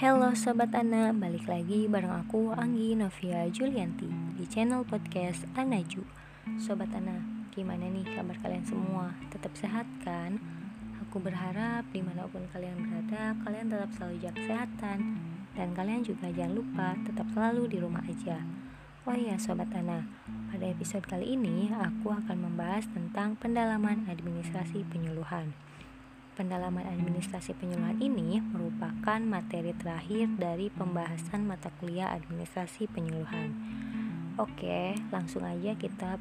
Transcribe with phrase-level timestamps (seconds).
[0.00, 6.00] Halo Sobat Ana, balik lagi bareng aku Anggi Novia Julianti di channel podcast Anaju.
[6.56, 7.20] Sobat Ana,
[7.52, 9.12] gimana nih kabar kalian semua?
[9.28, 10.40] Tetap sehat kan?
[11.04, 14.98] Aku berharap di mana pun kalian berada, kalian tetap selalu jaga kesehatan.
[15.52, 18.40] Dan kalian juga jangan lupa tetap selalu di rumah aja.
[19.04, 20.08] Oh iya Sobat Ana,
[20.48, 25.52] pada episode kali ini aku akan membahas tentang pendalaman administrasi penyuluhan
[26.40, 33.52] Pendalaman administrasi penyuluhan ini merupakan materi terakhir dari pembahasan mata kuliah administrasi penyuluhan.
[34.40, 36.16] Oke, langsung aja kita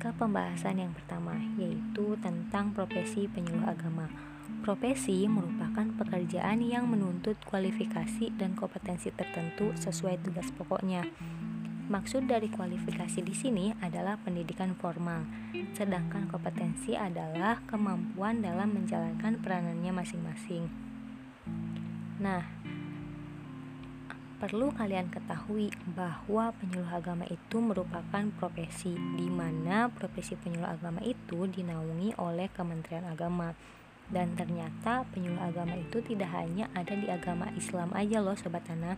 [0.00, 4.08] ke pembahasan yang pertama, yaitu tentang profesi penyuluh agama.
[4.64, 11.04] Profesi merupakan pekerjaan yang menuntut kualifikasi dan kompetensi tertentu sesuai tugas pokoknya
[11.88, 15.24] Maksud dari kualifikasi di sini adalah pendidikan formal,
[15.72, 20.68] sedangkan kompetensi adalah kemampuan dalam menjalankan peranannya masing-masing.
[22.20, 22.44] Nah,
[24.36, 31.48] perlu kalian ketahui bahwa penyuluh agama itu merupakan profesi di mana profesi penyuluh agama itu
[31.48, 33.56] dinaungi oleh Kementerian Agama.
[34.12, 38.96] Dan ternyata penyuluh agama itu tidak hanya ada di agama Islam aja loh sobat tanah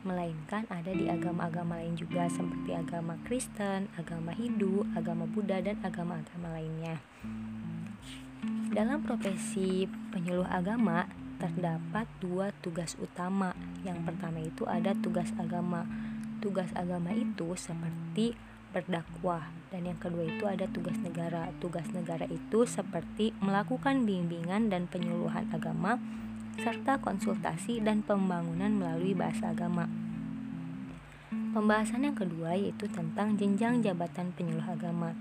[0.00, 6.56] melainkan ada di agama-agama lain juga seperti agama Kristen, agama Hindu, agama Buddha, dan agama-agama
[6.56, 7.00] lainnya.
[8.70, 9.84] Dalam profesi
[10.14, 13.56] penyuluh agama terdapat dua tugas utama.
[13.82, 15.88] Yang pertama itu ada tugas agama.
[16.44, 18.36] Tugas agama itu seperti
[18.70, 21.50] berdakwah dan yang kedua itu ada tugas negara.
[21.58, 25.98] Tugas negara itu seperti melakukan bimbingan dan penyuluhan agama
[26.58, 29.86] serta konsultasi dan pembangunan melalui bahasa agama.
[31.30, 35.14] Pembahasan yang kedua yaitu tentang jenjang jabatan penyuluh agama.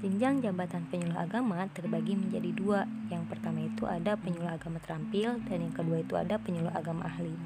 [0.00, 2.80] Jenjang jabatan penyuluh agama terbagi menjadi dua.
[3.12, 7.36] Yang pertama itu ada penyuluh agama terampil dan yang kedua itu ada penyuluh agama ahli.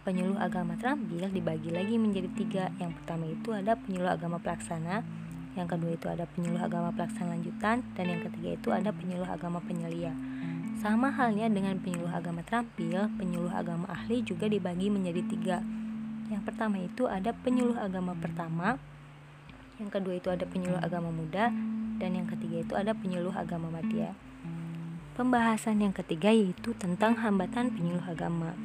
[0.00, 2.64] Penyuluh agama terampil dibagi lagi menjadi tiga.
[2.80, 5.04] Yang pertama itu ada penyuluh agama pelaksana,
[5.60, 9.60] yang kedua itu ada penyuluh agama pelaksana lanjutan, dan yang ketiga itu ada penyuluh agama
[9.60, 10.16] penyelia.
[10.80, 15.60] Sama halnya dengan penyuluh agama terampil, penyuluh agama ahli juga dibagi menjadi tiga.
[16.32, 18.80] Yang pertama itu ada penyuluh agama pertama,
[19.76, 21.52] yang kedua itu ada penyuluh agama muda,
[22.00, 24.16] dan yang ketiga itu ada penyuluh agama madya.
[25.20, 28.56] Pembahasan yang ketiga yaitu tentang hambatan penyuluh agama.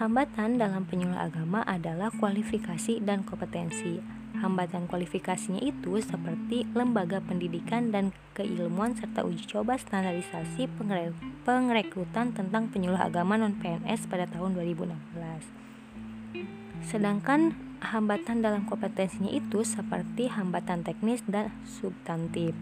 [0.00, 4.19] Hambatan dalam penyuluh agama adalah kualifikasi dan kompetensi.
[4.30, 11.10] Hambatan kualifikasinya itu seperti lembaga pendidikan dan keilmuan serta uji coba standarisasi pengre
[11.42, 16.86] pengrekrutan tentang penyuluh agama non-PNS pada tahun 2016.
[16.86, 22.54] Sedangkan hambatan dalam kompetensinya itu seperti hambatan teknis dan substantif.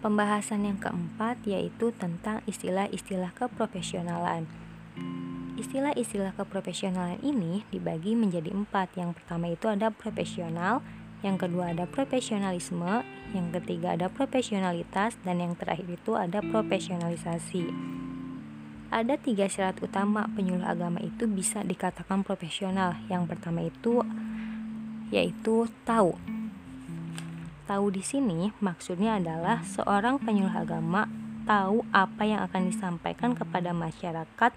[0.00, 4.48] Pembahasan yang keempat yaitu tentang istilah-istilah keprofesionalan.
[5.60, 8.96] Istilah-istilah keprofesionalan ini dibagi menjadi empat.
[8.96, 10.80] Yang pertama itu ada profesional,
[11.20, 13.04] yang kedua ada profesionalisme,
[13.36, 17.68] yang ketiga ada profesionalitas, dan yang terakhir itu ada profesionalisasi.
[18.88, 22.96] Ada tiga syarat utama penyuluh agama itu bisa dikatakan profesional.
[23.12, 24.00] Yang pertama itu
[25.12, 26.16] yaitu tahu.
[27.68, 31.04] Tahu di sini maksudnya adalah seorang penyuluh agama
[31.44, 34.52] tahu apa yang akan disampaikan kepada masyarakat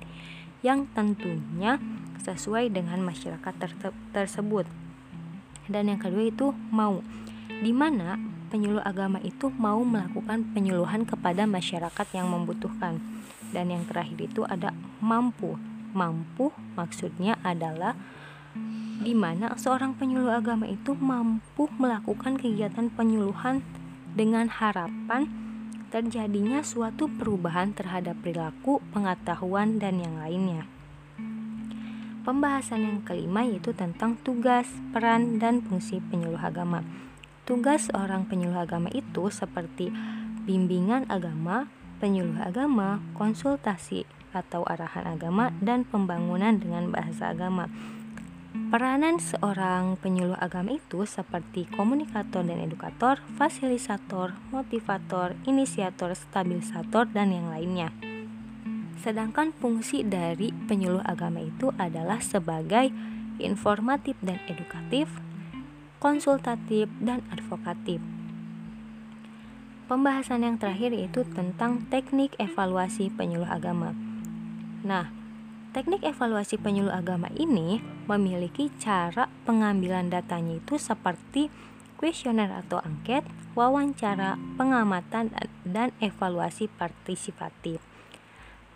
[0.64, 1.78] yang tentunya
[2.24, 3.54] sesuai dengan masyarakat
[4.16, 4.66] tersebut.
[5.68, 7.04] Dan yang kedua itu mau,
[7.60, 8.16] di mana
[8.48, 13.04] penyuluh agama itu mau melakukan penyuluhan kepada masyarakat yang membutuhkan.
[13.52, 14.72] Dan yang terakhir itu ada
[15.04, 15.60] mampu.
[15.94, 17.94] Mampu maksudnya adalah
[19.04, 23.62] di mana seorang penyuluh agama itu mampu melakukan kegiatan penyuluhan
[24.16, 25.43] dengan harapan
[25.94, 30.66] terjadinya suatu perubahan terhadap perilaku, pengetahuan, dan yang lainnya.
[32.26, 36.82] Pembahasan yang kelima yaitu tentang tugas, peran, dan fungsi penyuluh agama.
[37.46, 39.94] Tugas seorang penyuluh agama itu seperti
[40.50, 41.70] bimbingan agama,
[42.02, 47.70] penyuluh agama, konsultasi atau arahan agama, dan pembangunan dengan bahasa agama.
[48.54, 57.50] Peranan seorang penyuluh agama itu seperti komunikator dan edukator, fasilitator, motivator, inisiator, stabilisator, dan yang
[57.50, 57.90] lainnya.
[59.02, 62.94] Sedangkan fungsi dari penyuluh agama itu adalah sebagai
[63.42, 65.10] informatif dan edukatif,
[65.98, 68.06] konsultatif, dan advokatif.
[69.90, 73.98] Pembahasan yang terakhir yaitu tentang teknik evaluasi penyuluh agama.
[74.86, 75.23] Nah,
[75.74, 81.50] Teknik evaluasi penyuluh agama ini memiliki cara pengambilan datanya itu seperti
[81.98, 83.26] kuesioner atau angket,
[83.58, 85.34] wawancara, pengamatan,
[85.66, 87.82] dan evaluasi partisipatif.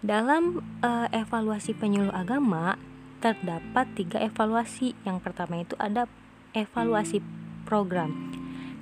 [0.01, 2.81] Dalam uh, evaluasi penyuluh agama
[3.21, 4.97] terdapat tiga evaluasi.
[5.05, 6.09] Yang pertama itu ada
[6.57, 7.21] evaluasi
[7.69, 8.33] program,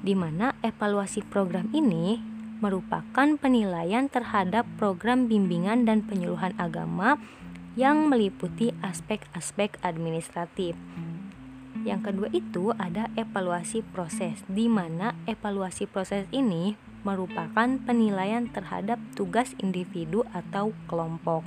[0.08, 2.20] di mana evaluasi program ini
[2.64, 7.20] merupakan penilaian terhadap program bimbingan dan penyuluhan agama
[7.76, 10.80] yang meliputi aspek-aspek administratif.
[11.86, 19.54] Yang kedua itu ada evaluasi proses, di mana evaluasi proses ini merupakan penilaian terhadap tugas
[19.62, 21.46] individu atau kelompok.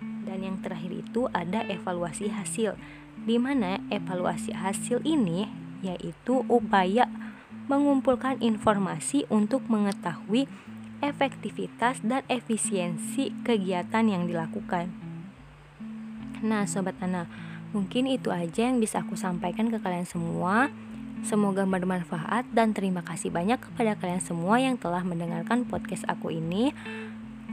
[0.00, 2.80] Dan yang terakhir itu ada evaluasi hasil,
[3.28, 5.50] di mana evaluasi hasil ini
[5.84, 7.04] yaitu upaya
[7.68, 10.48] mengumpulkan informasi untuk mengetahui
[11.04, 15.03] efektivitas dan efisiensi kegiatan yang dilakukan.
[16.44, 17.24] Nah, sobat Ana,
[17.74, 20.70] Mungkin itu aja yang bisa aku sampaikan ke kalian semua.
[21.26, 26.70] Semoga bermanfaat dan terima kasih banyak kepada kalian semua yang telah mendengarkan podcast aku ini.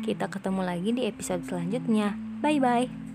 [0.05, 2.13] Kita ketemu lagi di episode selanjutnya.
[2.45, 3.10] Bye bye.